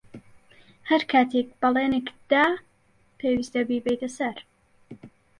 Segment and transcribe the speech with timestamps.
[0.89, 2.45] ھەر کاتێک بەڵێنێکت دا،
[3.19, 4.37] پێویستە بیبەیتە سەر.